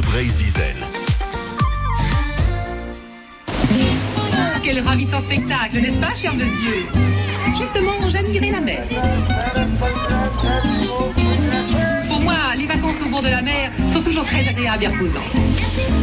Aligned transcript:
Brésil. 0.00 0.74
Quel 4.62 4.82
ravissant 4.82 5.20
spectacle, 5.22 5.80
n'est-ce 5.80 6.00
pas, 6.00 6.16
cher 6.20 6.34
monsieur 6.34 6.86
Justement, 7.58 8.10
j'admirais 8.10 8.50
la 8.50 8.60
mer. 8.60 8.82
Pour 12.08 12.20
moi, 12.20 12.34
les 12.56 12.66
vacances 12.66 12.94
au 13.04 13.08
bord 13.08 13.22
de 13.22 13.28
la 13.28 13.42
mer 13.42 13.70
sont 13.92 14.02
toujours 14.02 14.24
très 14.24 14.46
agréables 14.46 14.84
et 14.84 14.88
reposantes. 14.88 15.50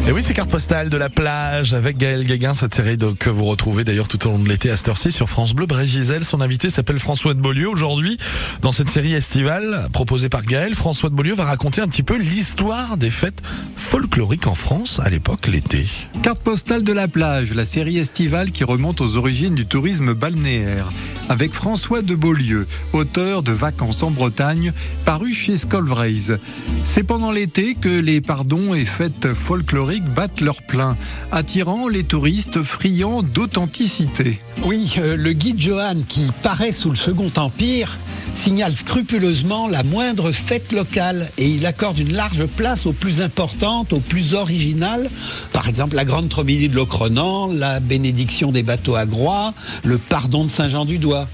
Et 0.07 0.13
oui, 0.13 0.21
c'est 0.23 0.33
carte 0.33 0.49
postale 0.49 0.89
de 0.89 0.95
la 0.95 1.09
plage 1.09 1.73
avec 1.73 1.97
Gaël 1.97 2.23
Guéguin, 2.25 2.53
cette 2.53 2.73
série 2.73 2.97
que 2.97 3.29
vous 3.29 3.43
retrouvez 3.43 3.83
d'ailleurs 3.83 4.07
tout 4.07 4.25
au 4.25 4.31
long 4.31 4.39
de 4.39 4.47
l'été 4.47 4.69
à 4.69 4.77
cette 4.77 4.87
heure-ci 4.87 5.11
sur 5.11 5.27
France 5.27 5.53
Bleu 5.53 5.65
Brégisel. 5.65 6.23
Son 6.23 6.39
invité 6.39 6.69
s'appelle 6.69 6.99
François 6.99 7.33
de 7.33 7.41
Beaulieu. 7.41 7.67
Aujourd'hui, 7.67 8.17
dans 8.61 8.71
cette 8.71 8.89
série 8.89 9.13
estivale 9.13 9.89
proposée 9.91 10.29
par 10.29 10.43
Gaël, 10.43 10.75
François 10.75 11.09
de 11.09 11.15
Beaulieu 11.15 11.33
va 11.33 11.43
raconter 11.43 11.81
un 11.81 11.87
petit 11.89 12.03
peu 12.03 12.17
l'histoire 12.17 12.95
des 12.95 13.09
fêtes 13.09 13.41
folkloriques 13.77 14.47
en 14.47 14.55
France 14.55 14.99
à 15.03 15.09
l'époque, 15.09 15.47
l'été. 15.47 15.85
Carte 16.23 16.39
postale 16.39 16.83
de 16.83 16.91
la 16.91 17.07
plage, 17.07 17.53
la 17.53 17.65
série 17.65 17.97
estivale 17.97 18.51
qui 18.51 18.63
remonte 18.63 18.99
aux 19.01 19.15
origines 19.15 19.55
du 19.55 19.65
tourisme 19.65 20.13
balnéaire. 20.13 20.89
Avec 21.29 21.53
François 21.53 22.01
de 22.01 22.15
Beaulieu, 22.15 22.67
auteur 22.93 23.43
de 23.43 23.51
Vacances 23.51 24.03
en 24.03 24.11
Bretagne, 24.11 24.73
paru 25.05 25.33
chez 25.33 25.57
Scolvraise. 25.57 26.39
C'est 26.83 27.03
pendant 27.03 27.31
l'été 27.31 27.75
que 27.75 27.89
les 27.89 28.21
pardons 28.21 28.73
et 28.73 28.85
fêtes 28.85 29.33
folkloriques 29.33 30.05
battent 30.13 30.41
leur 30.41 30.61
plein, 30.63 30.97
attirant 31.31 31.87
les 31.87 32.03
touristes 32.03 32.63
friands 32.63 33.23
d'authenticité. 33.23 34.39
Oui, 34.63 34.93
euh, 34.97 35.15
le 35.15 35.33
guide 35.33 35.59
Johan, 35.59 35.97
qui 36.07 36.27
paraît 36.43 36.71
sous 36.71 36.89
le 36.89 36.95
Second 36.95 37.31
Empire, 37.35 37.97
signale 38.41 38.75
scrupuleusement 38.75 39.67
la 39.67 39.83
moindre 39.83 40.31
fête 40.31 40.71
locale 40.71 41.29
et 41.37 41.47
il 41.47 41.65
accorde 41.65 41.99
une 41.99 42.13
large 42.13 42.45
place 42.45 42.85
aux 42.85 42.93
plus 42.93 43.21
importantes, 43.21 43.93
aux 43.93 43.99
plus 43.99 44.33
originales. 44.33 45.09
Par 45.53 45.67
exemple, 45.67 45.95
la 45.95 46.05
Grande 46.05 46.29
Tromélie 46.29 46.69
de 46.69 46.75
Locronan, 46.75 47.51
la 47.51 47.79
bénédiction 47.79 48.51
des 48.51 48.63
bateaux 48.63 48.95
à 48.95 49.05
Groix, 49.05 49.53
le 49.83 49.97
pardon 49.97 50.45
de 50.45 50.49
Saint-Jean-du-Doigt. 50.49 51.27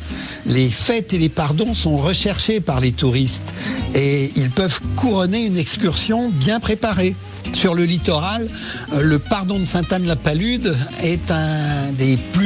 Les 0.45 0.69
fêtes 0.69 1.13
et 1.13 1.17
les 1.17 1.29
pardons 1.29 1.73
sont 1.73 1.97
recherchés 1.97 2.59
par 2.59 2.79
les 2.79 2.91
touristes 2.91 3.53
et 3.95 4.31
ils 4.35 4.49
peuvent 4.49 4.79
couronner 4.95 5.41
une 5.41 5.57
excursion 5.57 6.29
bien 6.29 6.59
préparée. 6.59 7.15
Sur 7.51 7.75
le 7.75 7.83
littoral, 7.83 8.47
euh, 8.93 9.01
le 9.01 9.19
pardon 9.19 9.59
de 9.59 9.65
Sainte-Anne-la-Palude 9.65 10.75
est 11.03 11.29
un 11.29 11.91
des 11.91 12.17
plus 12.31 12.42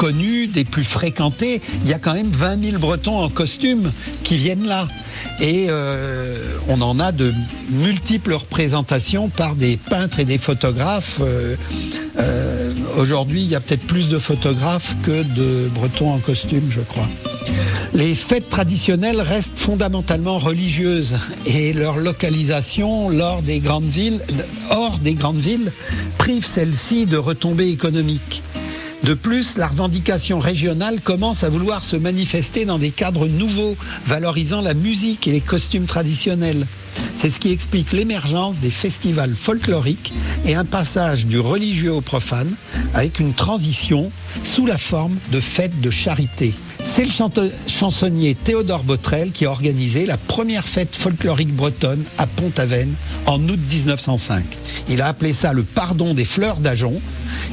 connus, 0.00 0.46
des 0.46 0.64
plus 0.64 0.82
fréquentés. 0.82 1.60
Il 1.84 1.90
y 1.90 1.92
a 1.92 1.98
quand 1.98 2.14
même 2.14 2.30
20 2.30 2.64
000 2.70 2.78
Bretons 2.78 3.18
en 3.18 3.28
costume 3.28 3.92
qui 4.24 4.38
viennent 4.38 4.66
là. 4.66 4.88
Et 5.40 5.66
euh, 5.68 6.38
on 6.68 6.80
en 6.80 6.98
a 6.98 7.12
de 7.12 7.34
multiples 7.68 8.32
représentations 8.32 9.28
par 9.28 9.54
des 9.56 9.76
peintres 9.76 10.18
et 10.18 10.24
des 10.24 10.38
photographes. 10.38 11.18
Euh, 11.20 11.54
euh, 12.18 12.70
Aujourd'hui, 12.96 13.42
il 13.42 13.48
y 13.48 13.54
a 13.54 13.60
peut-être 13.60 13.86
plus 13.86 14.08
de 14.08 14.18
photographes 14.18 14.96
que 15.02 15.22
de 15.22 15.68
Bretons 15.74 16.12
en 16.14 16.18
costume, 16.18 16.70
je 16.70 16.80
crois. 16.80 17.08
Les 17.92 18.14
fêtes 18.14 18.48
traditionnelles 18.48 19.20
restent 19.20 19.50
fondamentalement 19.56 20.38
religieuses 20.38 21.18
et 21.44 21.74
leur 21.74 21.98
localisation 21.98 23.08
hors 23.08 23.42
des 23.42 23.60
grandes 23.60 23.84
villes 25.40 25.72
prive 26.16 26.46
celles-ci 26.46 27.04
de 27.04 27.18
retombées 27.18 27.68
économiques. 27.68 28.42
De 29.04 29.14
plus, 29.14 29.56
la 29.56 29.66
revendication 29.66 30.38
régionale 30.38 31.00
commence 31.00 31.42
à 31.42 31.48
vouloir 31.48 31.84
se 31.84 31.96
manifester 31.96 32.66
dans 32.66 32.78
des 32.78 32.90
cadres 32.90 33.28
nouveaux, 33.28 33.76
valorisant 34.06 34.60
la 34.60 34.74
musique 34.74 35.26
et 35.26 35.32
les 35.32 35.40
costumes 35.40 35.86
traditionnels. 35.86 36.66
C'est 37.16 37.30
ce 37.30 37.40
qui 37.40 37.50
explique 37.50 37.92
l'émergence 37.92 38.58
des 38.60 38.70
festivals 38.70 39.34
folkloriques 39.34 40.12
et 40.44 40.54
un 40.54 40.66
passage 40.66 41.24
du 41.26 41.40
religieux 41.40 41.92
au 41.92 42.02
profane, 42.02 42.52
avec 42.92 43.20
une 43.20 43.32
transition 43.32 44.10
sous 44.44 44.66
la 44.66 44.78
forme 44.78 45.16
de 45.32 45.40
fêtes 45.40 45.80
de 45.80 45.90
charité. 45.90 46.52
C'est 46.94 47.04
le 47.04 47.50
chansonnier 47.68 48.34
Théodore 48.34 48.84
Botrel 48.84 49.32
qui 49.32 49.46
a 49.46 49.50
organisé 49.50 50.06
la 50.06 50.16
première 50.16 50.66
fête 50.66 50.96
folklorique 50.96 51.54
bretonne 51.54 52.02
à 52.18 52.26
Pont-Aven 52.26 52.92
en 53.26 53.40
août 53.48 53.60
1905. 53.70 54.44
Il 54.88 55.00
a 55.00 55.06
appelé 55.06 55.32
ça 55.32 55.52
le 55.52 55.62
pardon 55.62 56.14
des 56.14 56.24
fleurs 56.24 56.56
d'Ajon 56.56 57.00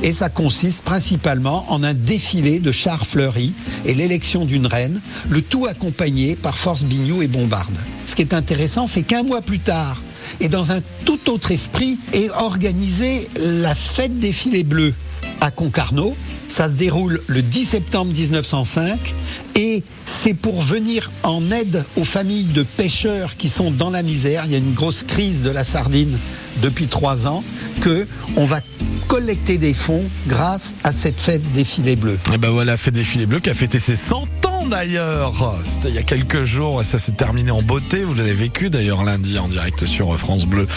et 0.03 0.13
ça 0.13 0.29
consiste 0.29 0.81
principalement 0.81 1.65
en 1.69 1.83
un 1.83 1.93
défilé 1.93 2.59
de 2.59 2.71
chars 2.71 3.05
fleuris 3.05 3.53
et 3.85 3.93
l'élection 3.93 4.45
d'une 4.45 4.67
reine, 4.67 5.01
le 5.29 5.41
tout 5.41 5.65
accompagné 5.65 6.35
par 6.35 6.57
Force 6.57 6.83
Bignou 6.83 7.21
et 7.21 7.27
Bombarde. 7.27 7.77
Ce 8.07 8.15
qui 8.15 8.21
est 8.21 8.33
intéressant, 8.33 8.88
c'est 8.88 9.03
qu'un 9.03 9.23
mois 9.23 9.41
plus 9.41 9.59
tard, 9.59 10.01
et 10.39 10.49
dans 10.49 10.71
un 10.71 10.81
tout 11.05 11.29
autre 11.29 11.51
esprit, 11.51 11.97
est 12.13 12.29
organisée 12.29 13.27
la 13.38 13.75
fête 13.75 14.19
des 14.19 14.33
filets 14.33 14.63
bleus 14.63 14.93
à 15.41 15.51
Concarneau. 15.51 16.15
Ça 16.49 16.69
se 16.69 16.73
déroule 16.73 17.21
le 17.27 17.41
10 17.41 17.65
septembre 17.65 18.13
1905 18.13 19.13
et 19.55 19.83
c'est 20.05 20.33
pour 20.33 20.61
venir 20.61 21.11
en 21.23 21.51
aide 21.51 21.83
aux 21.97 22.03
familles 22.03 22.45
de 22.45 22.63
pêcheurs 22.63 23.35
qui 23.38 23.49
sont 23.49 23.69
dans 23.69 23.89
la 23.89 24.01
misère. 24.01 24.44
Il 24.45 24.51
y 24.51 24.55
a 24.55 24.59
une 24.59 24.73
grosse 24.73 25.03
crise 25.03 25.41
de 25.44 25.49
la 25.49 25.63
sardine 25.63 26.17
depuis 26.61 26.88
trois 26.88 27.27
ans 27.27 27.44
que 27.81 28.07
on 28.35 28.45
va 28.45 28.61
collecter 29.07 29.57
des 29.57 29.73
fonds 29.73 30.03
grâce 30.28 30.73
à 30.84 30.91
cette 30.91 31.19
fête 31.19 31.41
des 31.53 31.63
filets 31.63 31.95
bleus. 31.95 32.19
Et 32.34 32.38
ben 32.38 32.50
voilà, 32.50 32.78
fait 32.78 32.91
défilé 32.91 33.25
bleu 33.25 33.40
qui 33.40 33.50
a 33.50 33.53
fêté 33.53 33.79
ses 33.79 33.95
100 33.95 34.28
ans 34.45 34.66
d'ailleurs. 34.66 35.56
C'était 35.66 35.90
il 35.90 35.95
y 35.95 36.00
a 36.00 36.03
quelques 36.03 36.44
jours 36.44 36.81
et 36.81 36.84
ça 36.84 37.00
s'est 37.00 37.13
terminé 37.13 37.51
en 37.51 37.62
beauté. 37.62 38.03
Vous 38.03 38.13
l'avez 38.13 38.34
vécu 38.34 38.69
d'ailleurs 38.69 39.03
lundi 39.03 39.40
en 39.40 39.47
direct 39.47 39.85
sur 39.85 40.18
France 40.18 40.45
Bleu. 40.45 40.68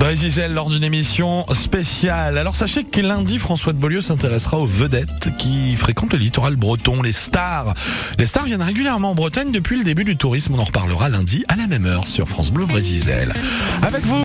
Brésil 0.00 0.32
lors 0.50 0.70
d'une 0.70 0.82
émission 0.82 1.44
spéciale. 1.52 2.38
Alors 2.38 2.56
sachez 2.56 2.84
que 2.84 3.02
lundi, 3.02 3.38
François 3.38 3.74
de 3.74 3.78
Beaulieu 3.78 4.00
s'intéressera 4.00 4.58
aux 4.58 4.66
vedettes 4.66 5.28
qui 5.36 5.76
fréquentent 5.76 6.14
le 6.14 6.18
littoral 6.18 6.56
breton, 6.56 7.02
les 7.02 7.12
stars. 7.12 7.74
Les 8.18 8.24
stars 8.24 8.46
viennent 8.46 8.62
régulièrement 8.62 9.10
en 9.10 9.14
Bretagne 9.14 9.52
depuis 9.52 9.76
le 9.76 9.84
début 9.84 10.04
du 10.04 10.16
tourisme. 10.16 10.54
On 10.54 10.58
en 10.58 10.64
reparlera 10.64 11.10
lundi 11.10 11.44
à 11.48 11.56
la 11.56 11.66
même 11.66 11.84
heure 11.84 12.06
sur 12.06 12.28
France 12.28 12.50
Bleu 12.50 12.64
Brésil. 12.64 13.28
Avec 13.82 14.02
vous. 14.06 14.16